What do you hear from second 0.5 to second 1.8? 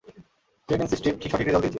Pregnancy strip সঠিক result দিয়েছে।